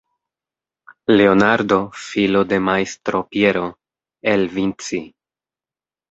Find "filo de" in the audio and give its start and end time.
2.05-2.57